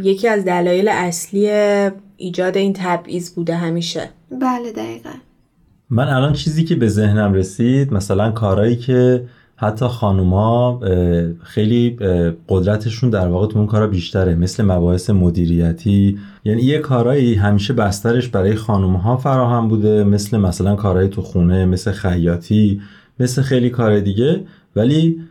یکی 0.04 0.28
از 0.28 0.46
دلایل 0.46 0.88
اصلی 0.88 1.50
ایجاد 2.18 2.58
این 2.58 2.74
تبعیض 2.74 3.30
بوده 3.30 3.56
همیشه. 3.56 4.10
بله 4.32 4.72
دقیقا. 4.72 5.10
من 5.90 6.08
الان 6.08 6.34
چیزی 6.34 6.64
که 6.64 6.76
به 6.76 6.88
ذهنم 6.88 7.34
رسید 7.34 7.94
مثلا 7.94 8.32
کارهایی 8.32 8.76
که 8.76 9.26
حتی 9.58 9.88
خانوما 9.88 10.80
خیلی 11.44 11.98
قدرتشون 12.50 13.10
در 13.10 13.28
واقع 13.28 13.48
تو 13.48 13.58
اون 13.58 13.68
کارا 13.68 13.88
بیشتره. 13.88 14.36
مثل 14.36 14.64
مباحث 14.64 15.10
مدیریتی. 15.10 16.18
یعنی 16.46 16.62
یه 16.62 16.80
کارایی 16.80 17.36
همیشه 17.36 17.74
بسترش 17.74 18.28
برای 18.28 18.56
خانومها 18.56 19.18
فراهم 19.18 19.68
بوده. 19.68 20.04
مثل 20.04 20.38
مثلا 20.38 20.76
کارهای 20.76 21.08
تو 21.08 21.22
خونه 21.22 21.66
مثل 21.66 21.92
خیاطی 21.92 22.82
مثل 23.20 23.42
خیلی 23.42 23.70
کار 23.70 24.00
دیگه. 24.00 24.42
ولی 24.76 25.22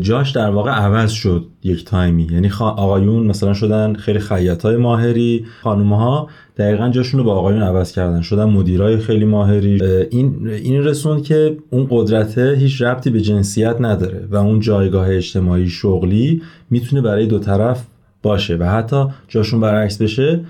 جاش 0.00 0.30
در 0.30 0.50
واقع 0.50 0.70
عوض 0.70 1.10
شد 1.10 1.46
یک 1.62 1.84
تایمی. 1.84 2.28
یعنی 2.32 2.50
آقایون 2.60 3.26
مثلا 3.26 3.54
شدن 3.54 3.94
خیلی 3.94 4.18
خیاط 4.18 4.62
های 4.62 4.76
ماهری 4.76 5.44
خانوم 5.62 5.92
ها 5.92 6.28
دقیقا 6.56 6.88
جاشون 6.88 7.20
رو 7.20 7.26
با 7.26 7.34
آقایون 7.34 7.62
عوض 7.62 7.92
کردن. 7.92 8.20
شدن 8.20 8.44
مدیرای 8.44 8.98
خیلی 8.98 9.24
ماهری. 9.24 9.82
این 10.10 10.48
این 10.48 10.84
رسون 10.84 11.22
که 11.22 11.56
اون 11.70 11.86
قدرته 11.90 12.56
هیچ 12.58 12.82
ربطی 12.82 13.10
به 13.10 13.20
جنسیت 13.20 13.76
نداره 13.80 14.28
و 14.30 14.36
اون 14.36 14.60
جایگاه 14.60 15.10
اجتماعی 15.10 15.68
شغلی 15.68 16.42
می‌تونه 16.70 17.02
برای 17.02 17.26
دو 17.26 17.38
طرف 17.38 17.86
باشه 18.22 18.56
و 18.56 18.64
حتی 18.64 19.04
جاشون 19.28 19.60
برعکس 19.60 20.02
بشه 20.02 20.40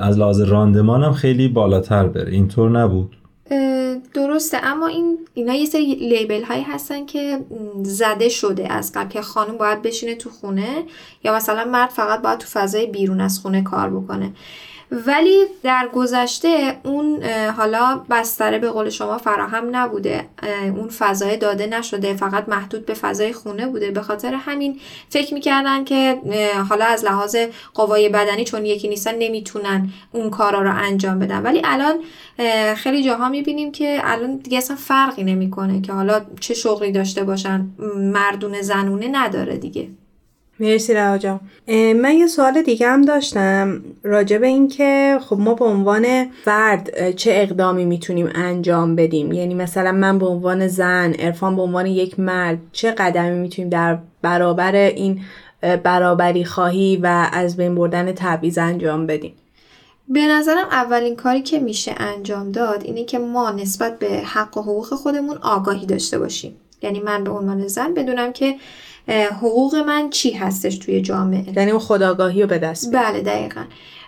از 0.00 0.18
لحاظ 0.18 0.40
راندمان 0.40 1.02
هم 1.02 1.12
خیلی 1.12 1.48
بالاتر 1.48 2.06
بره. 2.06 2.32
اینطور 2.32 2.70
نبود. 2.70 3.16
درسته 4.36 4.66
اما 4.66 4.86
این 4.86 5.18
اینا 5.34 5.54
یه 5.54 5.66
سری 5.66 5.94
لیبل 5.94 6.44
هایی 6.44 6.62
هستن 6.62 7.06
که 7.06 7.44
زده 7.82 8.28
شده 8.28 8.72
از 8.72 8.92
قبل 8.92 9.08
که 9.08 9.22
خانم 9.22 9.58
باید 9.58 9.82
بشینه 9.82 10.14
تو 10.14 10.30
خونه 10.30 10.84
یا 11.24 11.34
مثلا 11.34 11.64
مرد 11.64 11.90
فقط 11.90 12.22
باید 12.22 12.38
تو 12.38 12.46
فضای 12.46 12.86
بیرون 12.86 13.20
از 13.20 13.38
خونه 13.38 13.62
کار 13.62 13.90
بکنه. 13.90 14.32
ولی 14.90 15.44
در 15.62 15.88
گذشته 15.94 16.76
اون 16.84 17.24
حالا 17.56 18.00
بستره 18.10 18.58
به 18.58 18.70
قول 18.70 18.90
شما 18.90 19.18
فراهم 19.18 19.76
نبوده. 19.76 20.24
اون 20.62 20.88
فضای 20.88 21.36
داده 21.36 21.66
نشده. 21.66 22.14
فقط 22.14 22.48
محدود 22.48 22.86
به 22.86 22.94
فضای 22.94 23.32
خونه 23.32 23.66
بوده. 23.66 23.90
به 23.90 24.00
خاطر 24.00 24.34
همین 24.34 24.80
فکر 25.08 25.34
می‌کردن 25.34 25.84
که 25.84 26.20
حالا 26.68 26.84
از 26.84 27.04
لحاظ 27.04 27.36
قوای 27.74 28.08
بدنی 28.08 28.44
چون 28.44 28.66
یکی 28.66 28.88
نیستن 28.88 29.14
نمی‌تونن 29.18 29.88
اون 30.12 30.30
کارا 30.30 30.62
رو 30.62 30.72
انجام 30.76 31.18
بدن. 31.18 31.42
ولی 31.42 31.62
الان 31.64 31.94
خیلی 32.74 33.04
جاها 33.04 33.28
می‌بینیم 33.28 33.72
که 33.72 34.00
الان 34.04 34.36
دیگه 34.36 34.58
اصلا 34.58 34.76
فرقی 34.76 35.24
نمی‌کنه 35.24 35.80
که 35.80 35.92
حالا 35.92 36.20
چه 36.40 36.54
شغلی 36.54 36.92
داشته 36.92 37.24
باشن. 37.24 37.66
مردونه 37.96 38.62
زنونه 38.62 39.08
نداره 39.08 39.56
دیگه. 39.56 39.88
مرسی 40.60 40.94
رها 40.94 41.40
من 42.02 42.14
یه 42.14 42.26
سوال 42.26 42.62
دیگه 42.62 42.88
هم 42.88 43.02
داشتم 43.02 43.82
راجع 44.02 44.38
به 44.38 44.46
این 44.46 44.68
که 44.68 45.18
خب 45.22 45.38
ما 45.38 45.54
به 45.54 45.64
عنوان 45.64 46.26
فرد 46.44 47.10
چه 47.10 47.30
اقدامی 47.34 47.84
می‌تونیم 47.84 48.30
انجام 48.34 48.96
بدیم؟ 48.96 49.32
یعنی 49.32 49.54
مثلا 49.54 49.92
من 49.92 50.18
به 50.18 50.26
عنوان 50.26 50.68
زن 50.68 51.14
ارفان 51.18 51.56
به 51.56 51.62
عنوان 51.62 51.86
یک 51.86 52.20
مرد 52.20 52.58
چه 52.72 52.90
قدمی 52.90 53.38
می‌تونیم 53.38 53.70
در 53.70 53.98
برابر 54.22 54.74
این 54.74 55.20
برابری 55.82 56.44
خواهی 56.44 56.96
و 56.96 57.28
از 57.32 57.56
بین 57.56 57.74
بردن 57.74 58.12
تبعیض 58.12 58.58
انجام 58.58 59.06
بدیم؟ 59.06 59.32
به 60.08 60.26
نظرم 60.26 60.66
اولین 60.70 61.16
کاری 61.16 61.42
که 61.42 61.60
میشه 61.60 61.94
انجام 61.98 62.52
داد 62.52 62.82
اینه 62.84 63.04
که 63.04 63.18
ما 63.18 63.50
نسبت 63.50 63.98
به 63.98 64.08
حق 64.08 64.56
و 64.56 64.62
حقوق 64.62 64.94
خودمون 64.94 65.36
آگاهی 65.42 65.86
داشته 65.86 66.18
باشیم. 66.18 66.56
یعنی 66.82 67.00
من 67.00 67.24
به 67.24 67.30
عنوان 67.30 67.66
زن 67.66 67.94
بدونم 67.94 68.32
که 68.32 68.56
حقوق 69.32 69.74
من 69.74 70.10
چی 70.10 70.30
هستش 70.30 70.78
توی 70.78 71.00
جامعه. 71.00 71.44
یعنی 71.56 71.70
اون 71.70 71.80
خداگاهی 71.80 72.42
رو 72.42 72.48
به 72.48 72.58
دست 72.58 72.94
بله 72.94 73.20
دقیقا. 73.20 73.64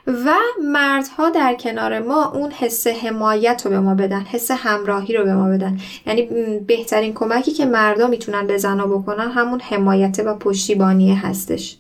و 0.07 0.33
مردها 0.65 1.31
در 1.31 1.55
کنار 1.55 1.99
ما 1.99 2.33
اون 2.33 2.51
حس 2.51 2.87
حمایت 2.87 3.63
رو 3.65 3.71
به 3.71 3.81
ما 3.81 3.95
بدن 3.95 4.21
حس 4.21 4.51
همراهی 4.51 5.17
رو 5.17 5.25
به 5.25 5.35
ما 5.35 5.49
بدن. 5.49 5.81
یعنی 6.07 6.23
بهترین 6.67 7.15
کمکی 7.15 7.53
که 7.53 7.67
مردا 7.67 8.07
می‌تونن 8.07 8.47
به 8.47 8.59
زنا 8.59 8.87
بکنن 8.87 9.31
همون 9.31 9.61
حمایت 9.61 10.21
و 10.27 10.35
پشتیبانیه 10.35 11.27
هستش. 11.27 11.79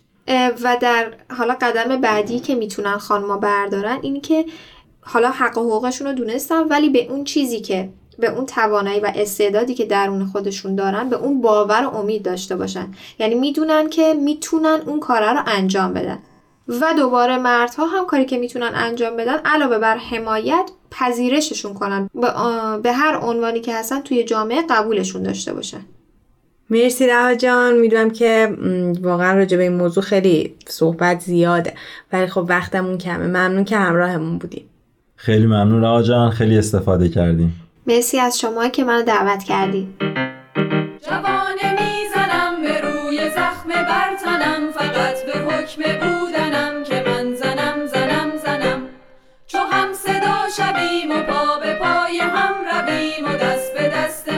و 0.63 0.77
در 0.81 1.13
حالا 1.39 1.57
قدم 1.61 2.01
بعدی 2.01 2.41
که 2.41 2.55
می‌تونن 2.55 2.99
خانما 2.99 3.37
بردارن 3.37 3.99
اینی 4.03 4.21
که 4.21 4.45
حالا 5.01 5.31
حق 5.31 5.59
و 5.59 5.61
حقوقشون 5.61 6.07
رو 6.07 6.13
دونستن 6.13 6.63
ولی 6.63 6.89
به 6.89 7.07
اون 7.11 7.25
چیزی 7.25 7.61
که 7.61 7.89
به 8.19 8.31
اون 8.31 8.47
توانایی 8.47 9.01
و 9.01 9.13
استعدادی 9.15 9.75
که 9.75 9.85
درون 9.85 10.27
خودشون 10.27 10.75
دارن 10.75 11.09
به 11.09 11.17
اون 11.17 11.41
باور 11.41 11.85
و 11.85 11.97
امید 11.97 12.23
داشته 12.23 12.57
باشن. 12.57 12.87
یعنی 13.19 13.35
می‌دونن 13.35 13.91
که 13.91 14.15
می‌تونن 14.15 14.81
اون 14.87 15.01
کارا 15.01 15.33
رو 15.33 15.41
انجام 15.47 15.95
بدن. 15.95 16.19
و 16.69 16.95
دوباره 16.97 17.39
مردها 17.39 17.87
هم 17.87 18.07
کاری 18.07 18.25
که 18.25 18.39
می‌تونن 18.39 18.71
انجام 18.75 19.17
بدن 19.17 19.37
علاوه 19.45 19.79
بر 19.79 19.97
حمایت 19.97 20.71
پذیرششون 20.91 21.75
کنن. 21.75 22.11
به 22.83 22.93
هر 22.93 23.19
عنوانی 23.23 23.61
که 23.61 23.75
هستن 23.75 24.01
توی 24.01 24.25
جامعه 24.25 24.63
قبولشون 24.71 25.23
داشته 25.23 25.55
باشن. 25.55 25.81
مرسی 26.71 27.07
رها 27.07 27.35
جان. 27.35 27.77
می‌دونم 27.79 28.11
که 28.11 28.57
واقعا 29.03 29.37
راجع 29.37 29.57
به 29.57 29.63
این 29.63 29.77
موضوع 29.77 30.05
خیلی 30.05 30.55
صحبت 30.67 31.21
زیاده. 31.21 31.75
ولی 32.13 32.27
خب 32.27 32.47
وقتمون 32.49 32.99
کمه. 32.99 33.27
ممنون 33.27 33.65
که 33.65 33.77
همراهمون 33.77 34.39
بودیم. 34.39 34.65
خیلی 35.17 35.47
ممنون 35.47 35.83
رها 35.83 36.03
جان. 36.03 36.31
خیلی 36.31 36.59
استفاده 36.59 37.09
کردیم. 37.09 37.61
مرسی 37.89 38.21
از 38.21 38.39
شما 38.39 38.69
که 38.69 38.85
منو 38.85 39.03
دعوت 39.03 39.45
کردی. 39.45 39.89
جوانه 41.09 41.73
می‌زنم 41.73 42.63
به 42.63 42.81
روی 42.81 43.31
زخم 43.31 43.69
برتنم 43.69 44.71
فقط 44.73 45.25
به 45.27 45.39
حکم 45.39 45.83
بودنم 45.83 46.85
که 46.85 47.05
من 47.07 47.35
زنم 47.35 47.87
زنم 47.87 48.37
زنم. 48.37 48.89
چو 49.47 49.59
هم 49.59 49.93
صدا 49.93 50.49
شویم 50.57 51.11
و 51.11 51.23
پا 51.23 51.59
به 51.59 51.75
پای 51.75 52.19
هم 52.19 52.55
رویم 52.73 53.25
و 53.25 53.37
دست 53.37 53.75
به 53.75 53.89
دست 53.89 54.29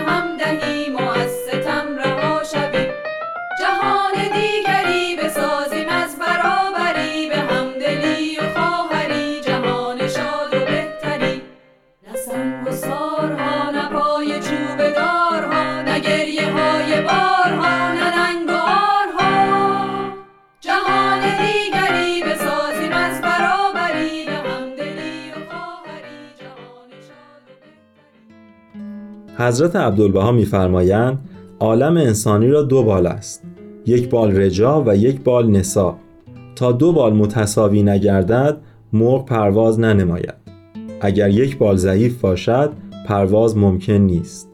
حضرت 29.40 29.76
عبدالبها 29.76 30.32
میفرمایند 30.32 31.18
عالم 31.60 31.96
انسانی 31.96 32.48
را 32.48 32.62
دو 32.62 32.82
بال 32.82 33.06
است 33.06 33.42
یک 33.86 34.10
بال 34.10 34.36
رجا 34.36 34.84
و 34.86 34.96
یک 34.96 35.20
بال 35.20 35.50
نسا. 35.50 35.96
تا 36.56 36.72
دو 36.72 36.92
بال 36.92 37.12
متساوی 37.12 37.82
نگردد 37.82 38.56
مرغ 38.92 39.26
پرواز 39.26 39.80
ننماید. 39.80 40.34
اگر 41.00 41.28
یک 41.28 41.58
بال 41.58 41.76
ضعیف 41.76 42.20
باشد 42.20 42.70
پرواز 43.06 43.56
ممکن 43.56 43.92
نیست. 43.92 44.48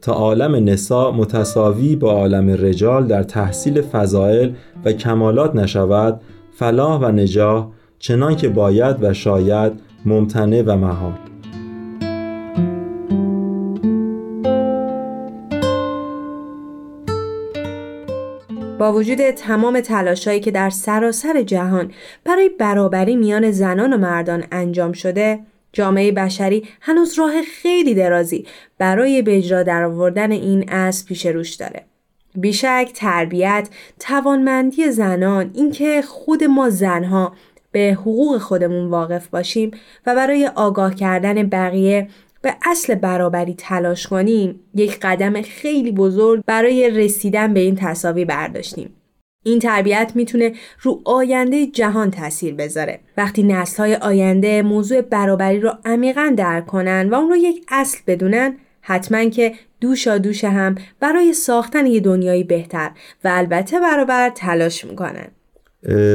تا 0.00 0.12
عالم 0.12 0.68
نسا 0.68 1.10
متساوی 1.10 1.96
با 1.96 2.12
عالم 2.12 2.50
رجال 2.50 3.06
در 3.06 3.22
تحصیل 3.22 3.80
فضائل 3.80 4.50
و 4.84 4.92
کمالات 4.92 5.56
نشود 5.56 6.20
فلاح 6.52 7.00
و 7.00 7.12
نجاح 7.12 7.68
چنان 7.98 8.36
که 8.36 8.48
باید 8.48 8.96
و 9.02 9.12
شاید 9.12 9.72
ممتنع 10.04 10.62
و 10.66 10.76
محال. 10.76 11.31
با 18.82 18.92
وجود 18.92 19.30
تمام 19.30 19.80
تلاشایی 19.80 20.40
که 20.40 20.50
در 20.50 20.70
سراسر 20.70 21.42
جهان 21.42 21.92
برای 22.24 22.48
برابری 22.48 23.16
میان 23.16 23.50
زنان 23.50 23.92
و 23.92 23.96
مردان 23.96 24.44
انجام 24.52 24.92
شده 24.92 25.38
جامعه 25.72 26.12
بشری 26.12 26.68
هنوز 26.80 27.18
راه 27.18 27.42
خیلی 27.42 27.94
درازی 27.94 28.46
برای 28.78 29.22
به 29.22 29.36
اجرا 29.36 29.62
درآوردن 29.62 30.32
این 30.32 30.64
اصل 30.68 31.06
پیش 31.06 31.26
روش 31.26 31.54
داره. 31.54 31.84
بیشک 32.34 32.90
تربیت 32.94 33.68
توانمندی 33.98 34.90
زنان 34.90 35.50
اینکه 35.54 36.02
خود 36.02 36.44
ما 36.44 36.70
زنها 36.70 37.32
به 37.72 37.96
حقوق 38.00 38.38
خودمون 38.38 38.90
واقف 38.90 39.28
باشیم 39.28 39.70
و 40.06 40.14
برای 40.14 40.50
آگاه 40.54 40.94
کردن 40.94 41.42
بقیه 41.42 42.08
به 42.42 42.54
اصل 42.70 42.94
برابری 42.94 43.54
تلاش 43.58 44.06
کنیم 44.06 44.60
یک 44.74 44.98
قدم 45.02 45.42
خیلی 45.42 45.92
بزرگ 45.92 46.42
برای 46.46 46.90
رسیدن 46.90 47.54
به 47.54 47.60
این 47.60 47.74
تصاوی 47.74 48.24
برداشتیم. 48.24 48.90
این 49.44 49.58
تربیت 49.58 50.12
می‌تونه 50.14 50.52
رو 50.82 51.00
آینده 51.04 51.66
جهان 51.66 52.10
تاثیر 52.10 52.54
بذاره. 52.54 53.00
وقتی 53.16 53.42
نسل‌های 53.42 53.94
آینده 53.94 54.62
موضوع 54.62 55.00
برابری 55.00 55.60
رو 55.60 55.70
عمیقا 55.84 56.34
درک 56.36 56.66
کنن 56.66 57.08
و 57.10 57.14
اون 57.14 57.28
رو 57.30 57.36
یک 57.36 57.64
اصل 57.68 57.98
بدونن 58.06 58.54
حتما 58.80 59.24
که 59.24 59.52
دوشا 59.80 60.18
دوش 60.18 60.44
هم 60.44 60.74
برای 61.00 61.32
ساختن 61.32 61.86
یه 61.86 62.00
دنیایی 62.00 62.44
بهتر 62.44 62.90
و 63.24 63.30
البته 63.32 63.80
برابر 63.80 64.30
تلاش 64.34 64.84
می‌کنن. 64.84 65.26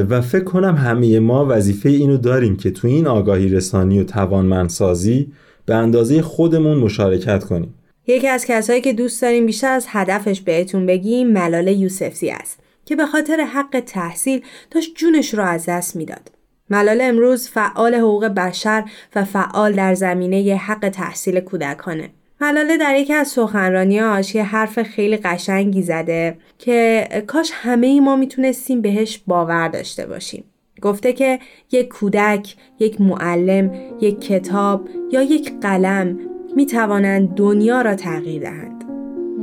و 0.10 0.22
فکر 0.22 0.44
کنم 0.44 0.76
همه 0.76 1.20
ما 1.20 1.46
وظیفه 1.50 1.90
اینو 1.90 2.18
داریم 2.18 2.58
که 2.58 2.72
تو 2.72 2.88
این 2.88 3.08
آگاهی 3.08 3.50
رسانی 3.50 4.00
و 4.00 4.04
توانمندسازی 4.04 5.34
به 5.68 5.76
اندازه 5.76 6.22
خودمون 6.22 6.78
مشارکت 6.78 7.44
کنیم. 7.44 7.74
یکی 8.08 8.28
از 8.28 8.46
کسایی 8.46 8.82
که 8.82 8.94
دوست 8.94 9.22
داریم 9.22 9.46
بیشتر 9.46 9.72
از 9.72 9.86
هدفش 9.90 10.42
بهتون 10.42 10.86
بگیم 10.86 11.28
ملال 11.28 11.68
یوسفزی 11.68 12.30
است 12.30 12.60
که 12.86 12.96
به 12.96 13.06
خاطر 13.06 13.42
حق 13.42 13.84
تحصیل 13.86 14.42
داشت 14.72 14.96
جونش 14.96 15.34
رو 15.34 15.44
از 15.44 15.66
دست 15.66 15.96
می‌داد. 15.96 16.32
ملال 16.70 17.02
امروز 17.02 17.50
فعال 17.50 17.96
حقوق 17.96 18.26
بشر 18.26 18.84
و 19.16 19.26
فعال 19.26 19.74
در 19.74 19.94
زمینه 19.94 20.56
حق 20.56 20.90
تحصیل 20.90 21.40
کودکانه. 21.40 22.10
ملاله 22.42 22.78
در 22.78 22.96
یکی 22.96 23.14
از 23.14 23.28
سخنرانیاش 23.28 24.36
یه 24.36 24.44
حرف 24.44 24.84
خیلی 24.84 25.18
قشنگی 25.18 25.82
زده 25.82 26.38
که 26.58 27.08
کاش 27.28 27.50
همه 27.54 27.88
ای 27.88 28.00
ما 28.00 28.16
می‌تونستیم 28.16 28.82
بهش 28.82 29.22
باور 29.28 29.68
داشته 29.68 30.06
باشیم. 30.06 30.44
گفته 30.82 31.14
که 31.14 31.40
یک 31.72 31.88
کودک، 31.88 32.56
یک 32.80 33.02
معلم، 33.02 33.72
یک 34.02 34.22
کتاب 34.22 34.90
یا 35.12 35.22
یک 35.22 35.54
قلم 35.62 36.20
می 36.56 36.66
توانند 36.66 37.36
دنیا 37.36 37.82
را 37.82 37.96
تغییر 37.96 38.42
دهند. 38.42 38.84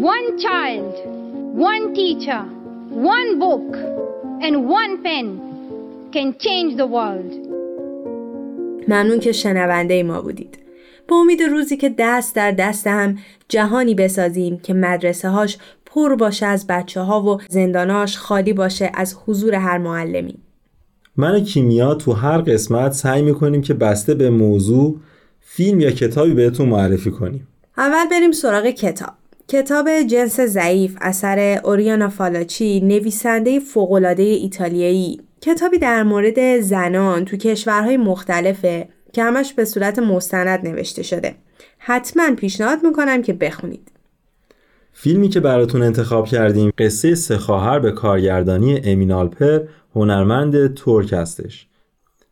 One 0.03 0.39
child, 0.39 0.95
one 1.73 1.95
teacher, 1.95 2.43
one 3.17 3.31
book 3.45 3.71
and 4.47 4.55
one 4.81 4.95
pen 5.05 5.27
can 6.13 6.29
change 6.39 6.77
the 6.77 6.87
world. 6.87 7.55
ممنون 8.89 9.21
که 9.21 9.33
شنونده 9.33 10.03
ما 10.03 10.23
بودید. 10.23 10.59
به 11.07 11.15
امید 11.15 11.43
روزی 11.43 11.77
که 11.77 11.95
دست 11.99 12.35
در 12.35 12.51
دست 12.51 12.87
هم 12.87 13.19
جهانی 13.49 13.95
بسازیم 13.95 14.59
که 14.59 14.75
مدرسه 14.75 15.29
هاش 15.29 15.59
پر 15.87 16.15
باشه 16.15 16.47
از 16.47 16.67
بچه 16.67 17.01
ها 17.01 17.23
و 17.23 17.41
زنداناش 17.49 18.19
خالی 18.19 18.53
باشه 18.53 18.91
از 18.95 19.17
حضور 19.27 19.55
هر 19.55 19.79
معلمی. 19.79 20.44
من 21.17 21.35
و 21.35 21.41
کیمیا 21.41 21.95
تو 21.95 22.13
هر 22.13 22.39
قسمت 22.39 22.93
سعی 22.93 23.23
می‌کنیم 23.23 23.63
که 23.63 23.75
بسته 23.75 24.15
به 24.15 24.31
موضوع 24.31 25.01
فیلم 25.41 25.81
یا 25.81 25.91
کتابی 25.91 26.35
بهتون 26.35 26.69
معرفی 26.69 27.11
کنیم. 27.11 27.49
اول 27.79 28.09
بریم 28.11 28.33
سراغ 28.33 28.67
کتاب. 28.67 29.13
کتاب 29.49 29.89
جنس 30.07 30.41
ضعیف 30.41 30.97
اثر 31.01 31.61
اوریانا 31.65 32.09
فالاچی 32.09 32.81
نویسنده 32.81 33.61
فوقالعاده 33.61 34.23
ایتالیایی. 34.23 35.21
کتابی 35.41 35.79
در 35.79 36.03
مورد 36.03 36.61
زنان 36.61 37.25
تو 37.25 37.37
کشورهای 37.37 37.97
مختلفه 37.97 38.89
که 39.13 39.23
همش 39.23 39.53
به 39.53 39.65
صورت 39.65 39.99
مستند 39.99 40.69
نوشته 40.69 41.03
شده. 41.03 41.35
حتما 41.79 42.35
پیشنهاد 42.35 42.79
می‌کنم 42.85 43.23
که 43.23 43.33
بخونید. 43.33 43.91
فیلمی 44.97 45.29
که 45.29 45.41
براتون 45.41 45.83
انتخاب 45.83 46.27
کردیم 46.27 46.73
قصه 46.79 47.15
سه 47.15 47.39
خواهر 47.39 47.79
به 47.79 47.93
کارگردانی 47.93 48.81
امین 48.85 49.13
آلپر 49.13 49.61
هنرمند 49.95 50.75
ترک 50.75 51.13
هستش 51.13 51.67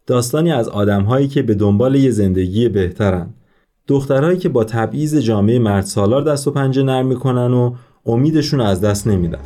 داستانی 0.06 0.52
از 0.52 0.68
آدمهایی 0.68 1.28
که 1.28 1.42
به 1.42 1.54
دنبال 1.54 1.94
یه 1.94 2.10
زندگی 2.10 2.68
بهترن 2.68 3.34
دخترهایی 3.88 4.38
که 4.38 4.48
با 4.48 4.64
تبعیض 4.64 5.16
جامعه 5.16 5.58
مرد 5.58 5.84
سالار 5.84 6.22
دست 6.22 6.48
و 6.48 6.50
پنجه 6.50 6.82
نرم 6.82 7.06
می‌کنن 7.06 7.52
و 7.52 7.74
امیدشون 8.06 8.60
از 8.60 8.80
دست 8.80 9.06
نمیدن 9.06 9.38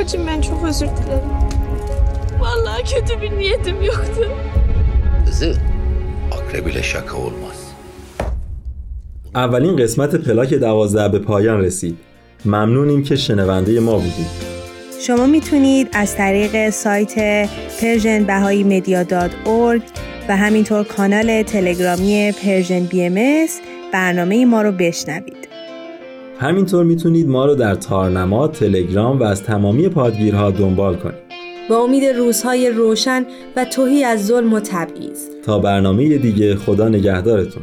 Bacım 0.00 0.26
ben 0.26 0.40
çok 0.40 0.64
özür 0.64 0.86
dilerim. 0.86 1.30
Vallahi 2.40 2.84
kötü 2.84 3.22
bir 3.22 3.38
niyetim 3.38 3.82
yoktu. 3.82 4.28
Kızı 5.26 5.56
akrep 6.32 6.68
ile 6.68 6.82
şaka 6.82 7.16
olmaz. 7.16 7.69
اولین 9.34 9.76
قسمت 9.76 10.14
پلاک 10.14 10.54
دوازده 10.54 11.08
به 11.08 11.18
پایان 11.18 11.60
رسید 11.60 11.96
ممنونیم 12.44 13.02
که 13.02 13.16
شنونده 13.16 13.80
ما 13.80 13.94
بودید 13.94 14.50
شما 15.00 15.26
می‌تونید 15.26 15.88
از 15.92 16.16
طریق 16.16 16.70
سایت 16.70 17.48
Persian 17.80 18.24
Bahá'í 18.24 18.64
Media 18.64 19.04
و 20.28 20.36
همینطور 20.36 20.84
کانال 20.84 21.42
تلگرامی 21.42 22.32
Persian 22.32 22.80
BM 22.80 23.46
برنامه 23.92 24.44
ما 24.44 24.62
رو 24.62 24.72
بشنوید. 24.72 25.48
همینطور 26.38 26.84
می‌تونید 26.84 27.28
ما 27.28 27.46
رو 27.46 27.54
در 27.54 27.74
تارنما، 27.74 28.48
تلگرام 28.48 29.20
و 29.20 29.22
از 29.22 29.42
تمامی 29.42 29.88
پادگیرها 29.88 30.50
دنبال 30.50 30.96
کنید. 30.96 31.30
با 31.70 31.76
امید 31.76 32.04
روزهای 32.04 32.70
روشن 32.70 33.26
و 33.56 33.64
توهی 33.64 34.04
از 34.04 34.26
ظلم 34.26 34.52
و 34.52 34.60
تبعیض. 34.60 35.18
تا 35.44 35.58
برنامه 35.58 36.18
دیگه 36.18 36.56
خدا 36.56 36.88
نگهدارتون. 36.88 37.62